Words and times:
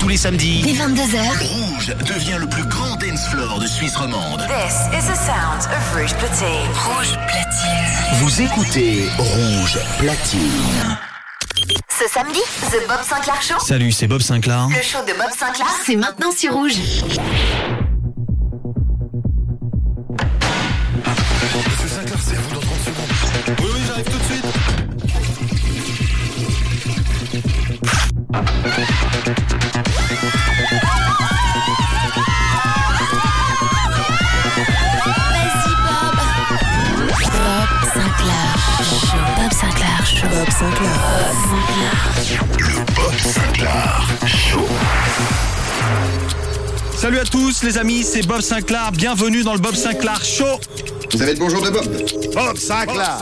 Tous 0.00 0.08
les 0.08 0.16
samedis, 0.16 0.62
Dès 0.62 0.72
22h, 0.72 1.18
Rouge 1.42 1.94
devient 2.06 2.36
le 2.38 2.46
plus 2.46 2.64
grand 2.64 2.96
dance 2.96 3.26
floor 3.30 3.58
de 3.58 3.66
Suisse 3.66 3.96
romande. 3.96 4.40
This 4.48 4.74
is 4.92 5.06
the 5.06 5.16
sound 5.16 5.64
of 5.70 5.94
Rouge 5.94 6.14
Platine. 6.14 6.46
Rouge 6.74 7.12
Platine. 7.26 8.20
Vous 8.20 8.40
écoutez 8.42 9.08
Rouge 9.18 9.78
Platine. 9.98 10.98
ce 11.98 12.08
samedi, 12.12 12.40
The 12.70 12.88
Bob 12.88 13.02
Sinclair 13.02 13.42
Show. 13.42 13.58
Salut, 13.66 13.92
c'est 13.92 14.06
Bob 14.06 14.22
Sinclair. 14.22 14.68
Le 14.68 14.82
show 14.82 14.98
de 15.06 15.12
Bob 15.12 15.30
Sinclair, 15.36 15.68
c'est 15.84 15.96
maintenant 15.96 16.32
sur 16.32 16.52
Rouge. 16.54 16.76
Salut 47.06 47.20
à 47.20 47.24
tous 47.24 47.62
les 47.62 47.78
amis, 47.78 48.02
c'est 48.02 48.26
Bob 48.26 48.40
Sinclair. 48.40 48.90
Bienvenue 48.90 49.44
dans 49.44 49.52
le 49.52 49.60
Bob 49.60 49.76
Sinclair 49.76 50.24
Show. 50.24 50.58
Vous 51.12 51.22
avez 51.22 51.34
le 51.34 51.38
bonjour 51.38 51.62
de 51.62 51.70
Bob. 51.70 51.86
Bob 52.34 52.56
Sinclair. 52.56 53.16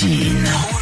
platine. 0.00 0.79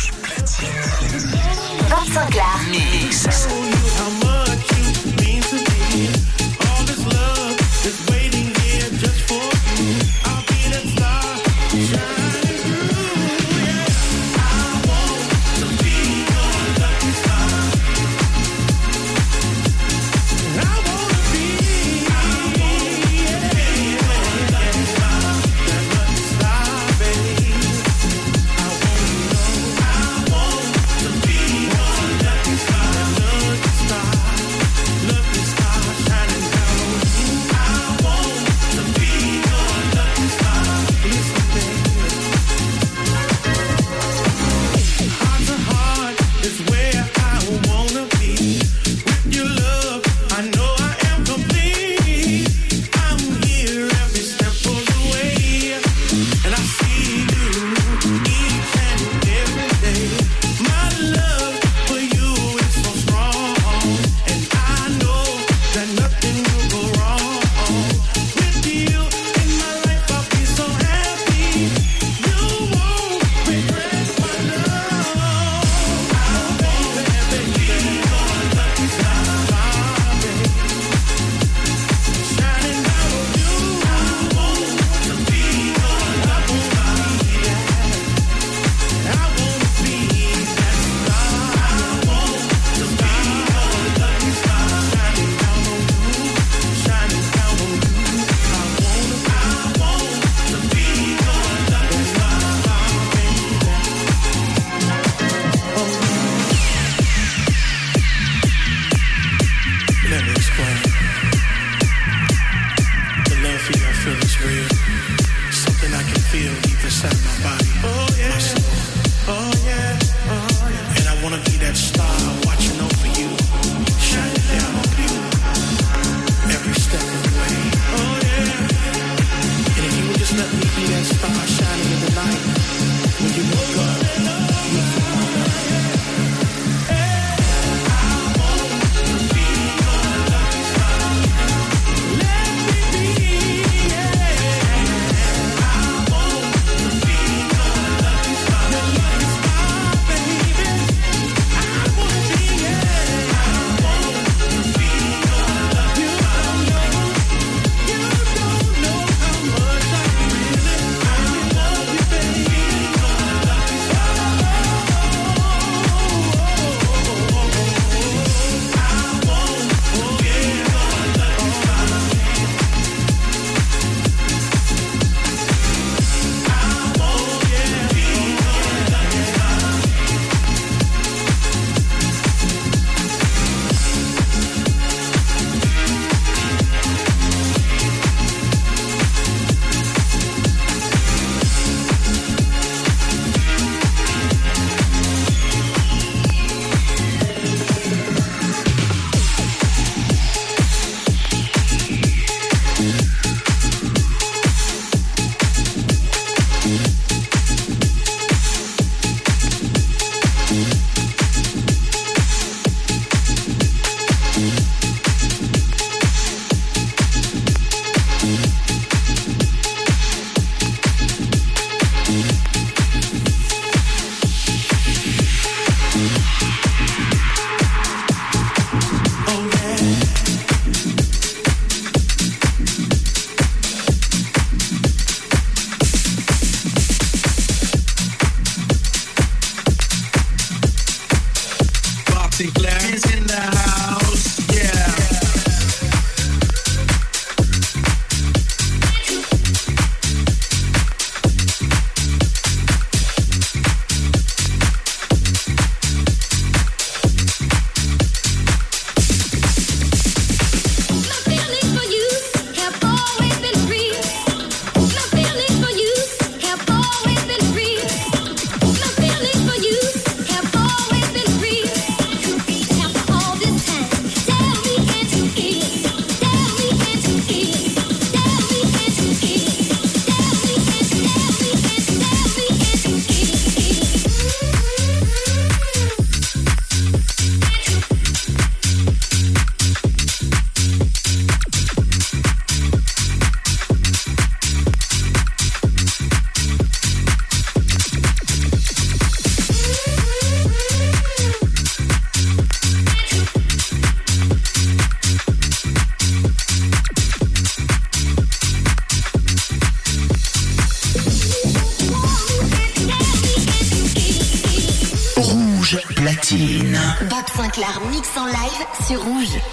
Sur 318.88 319.02
Rouge. 319.04 319.47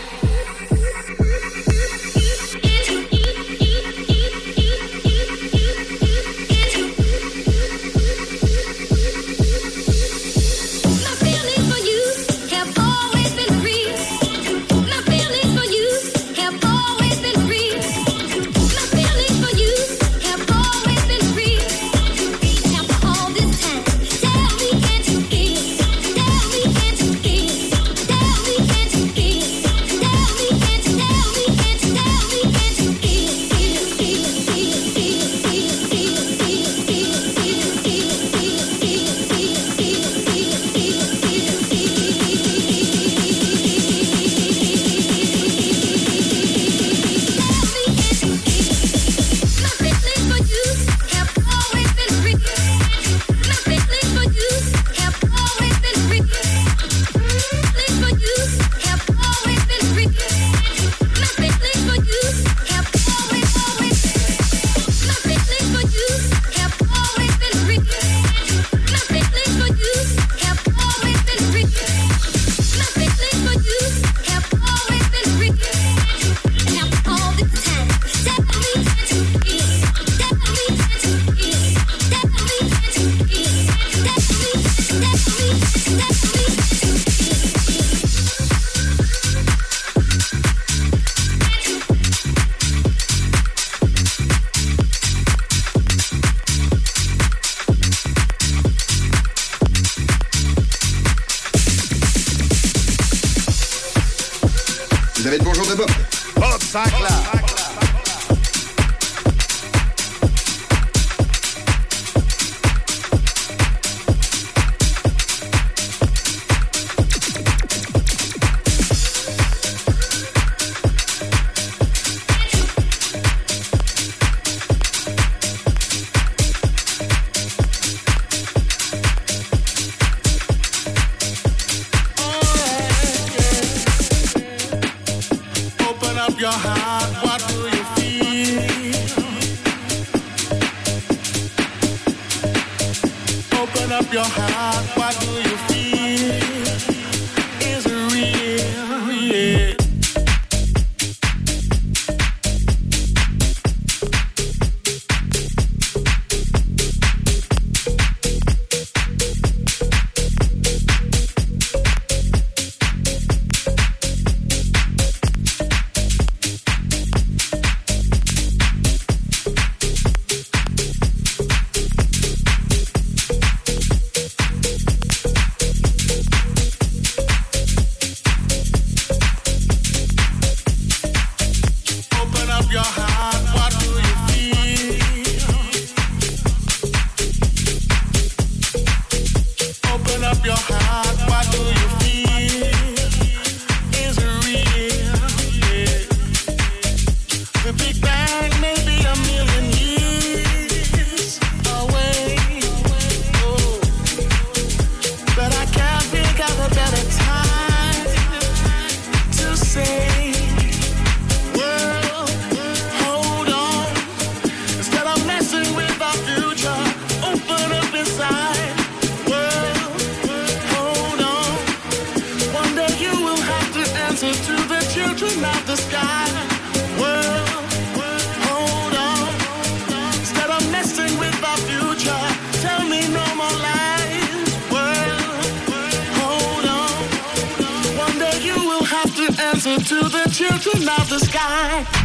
Listen 239.65 239.83
to 239.83 240.09
the 240.09 240.29
children 240.29 240.87
of 240.89 241.09
the 241.09 241.17
sky. 241.17 242.04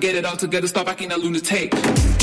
Get 0.00 0.14
it 0.14 0.24
all 0.24 0.36
together. 0.36 0.68
stop 0.68 0.86
acting 0.86 1.10
a 1.10 1.16
lunatic. 1.16 2.17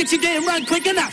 get 0.00 0.12
your 0.12 0.20
game 0.22 0.46
run 0.46 0.64
quick 0.64 0.86
enough. 0.86 1.12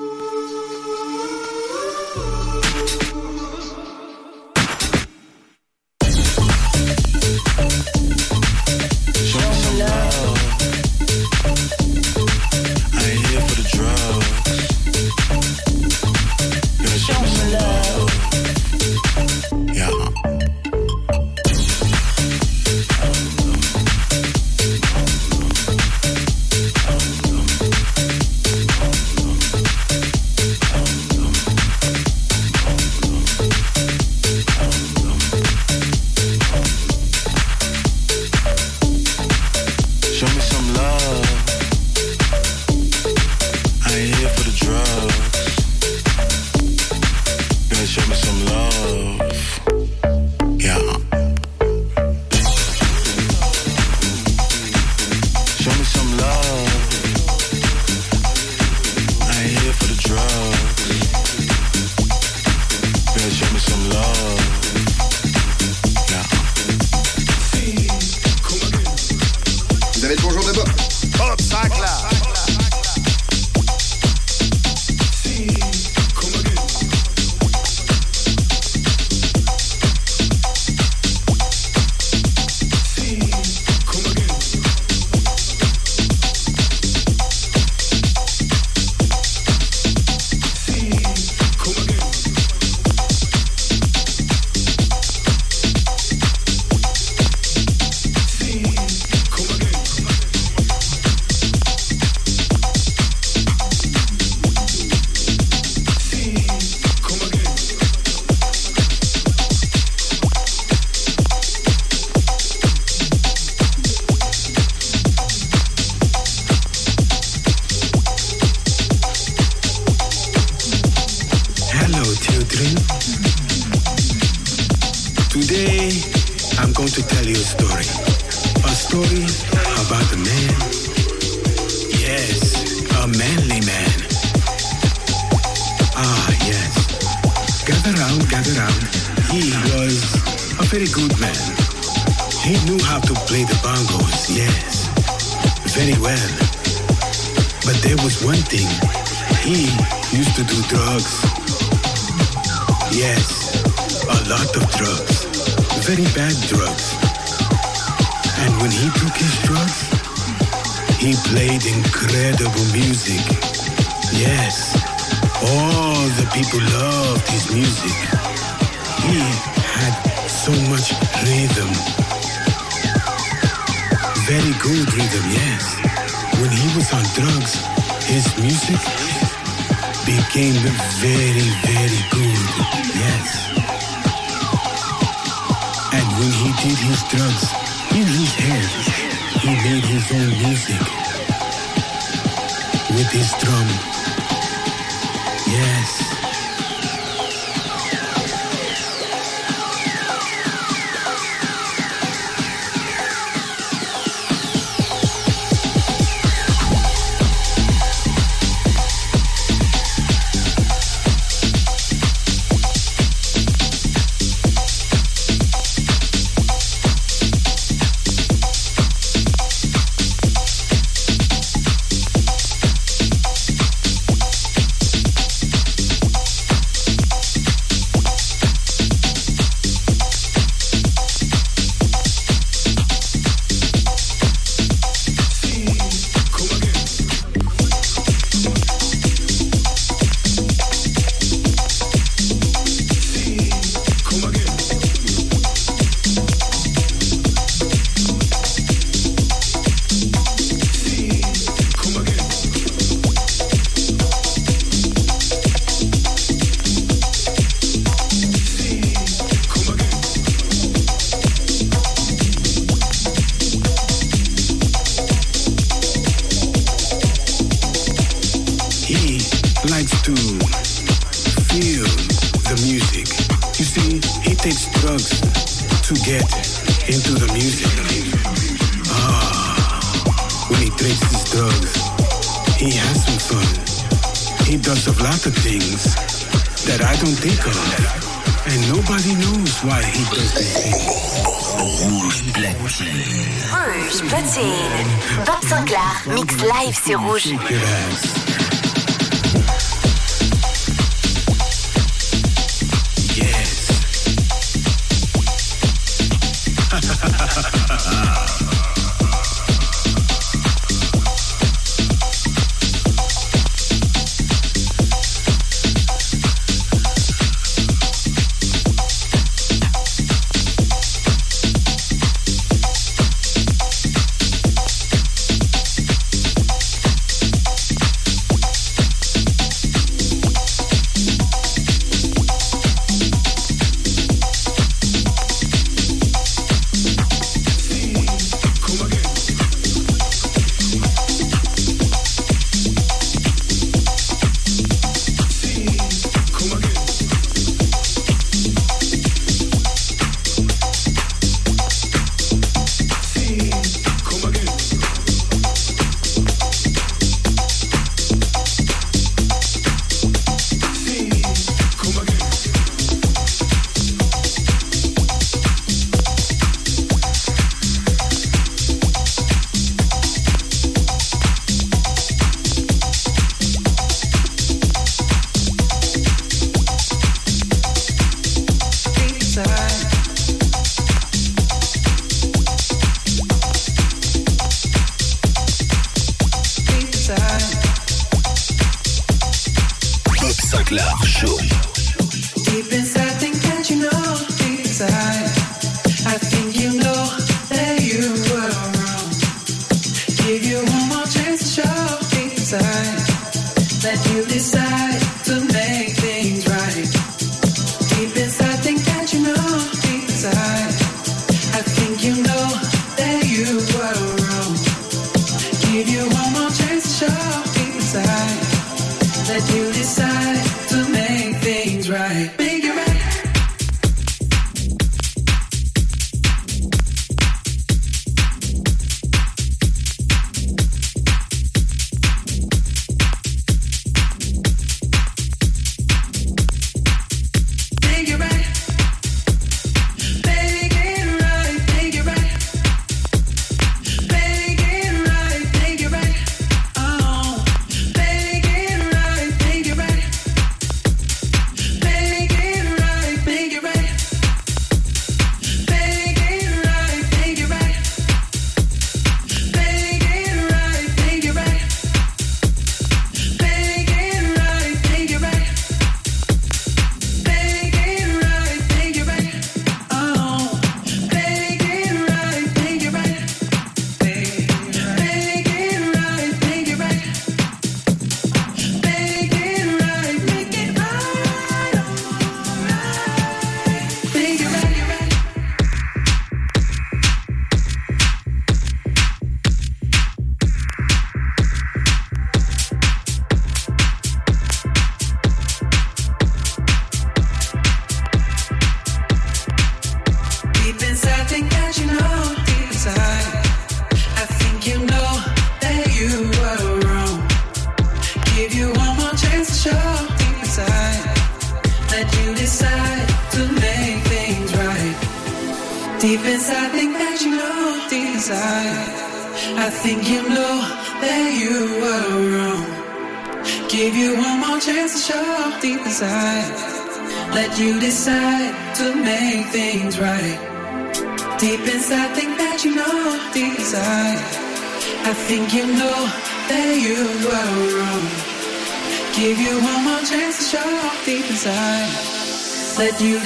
c'est 296.91 296.95
rouge. 296.97 298.10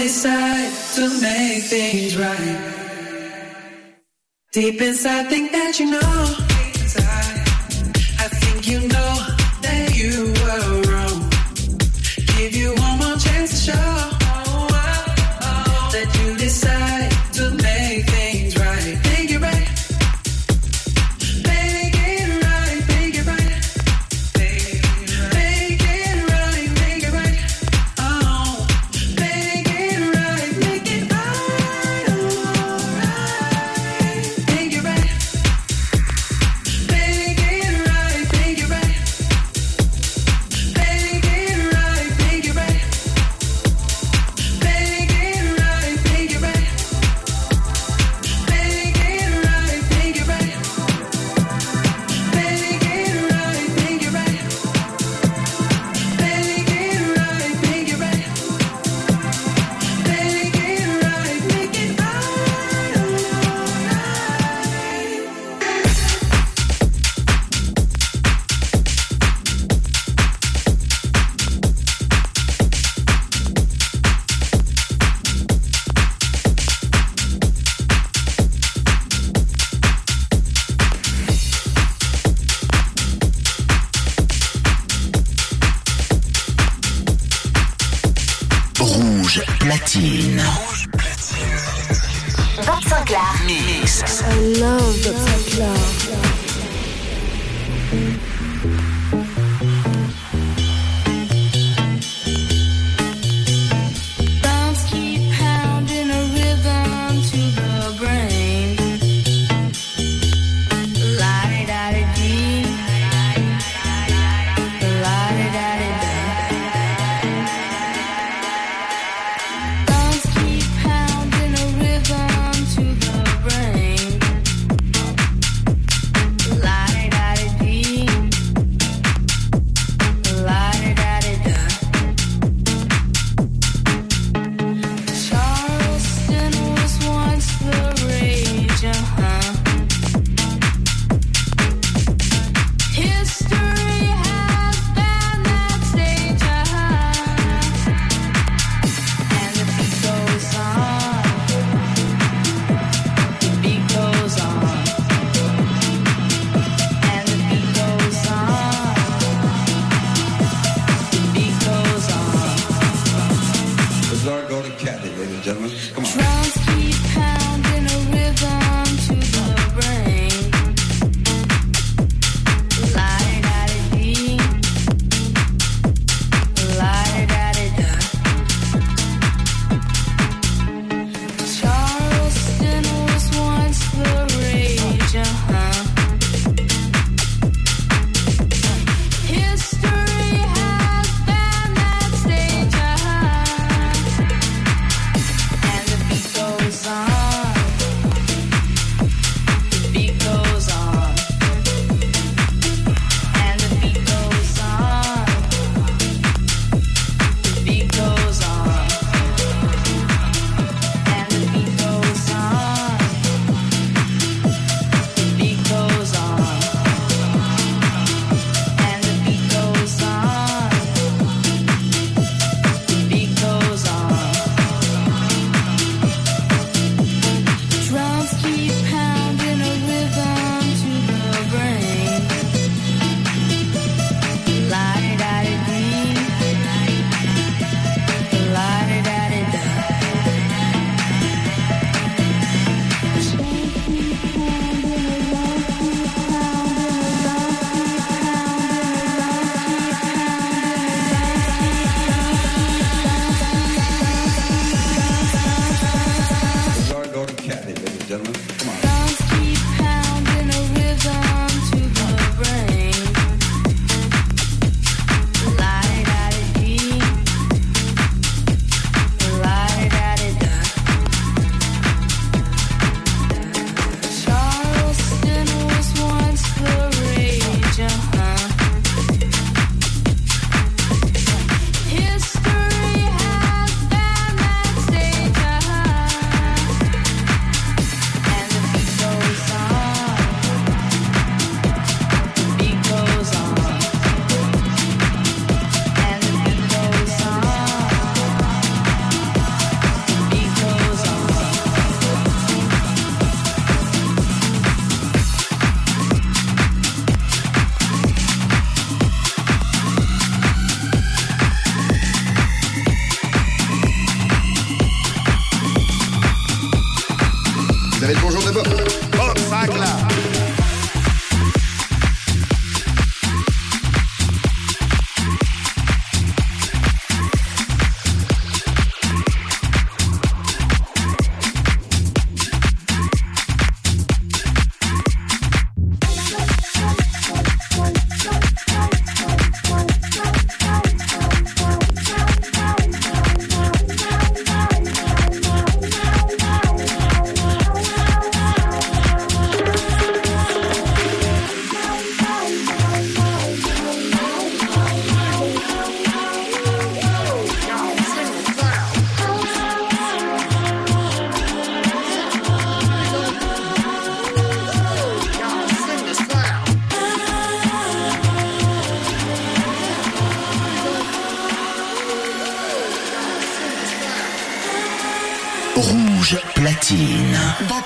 decide 0.06 0.72
to 0.94 1.10
make 1.20 1.64
things 1.64 2.16
right. 2.16 2.60
Deep 4.54 4.80
inside, 4.80 5.28
think 5.30 5.52
that 5.52 5.80
you 5.80 5.90
know. 5.90 6.45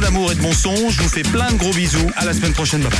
D'amour 0.00 0.32
et 0.32 0.34
de 0.34 0.40
bon 0.40 0.52
son. 0.52 0.74
Je 0.90 1.00
vous 1.02 1.08
fais 1.08 1.22
plein 1.22 1.50
de 1.50 1.56
gros 1.56 1.72
bisous. 1.72 2.10
À 2.16 2.24
la 2.24 2.32
semaine 2.32 2.52
prochaine. 2.52 2.82
Bye 2.82 2.90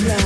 bye. 0.00 0.25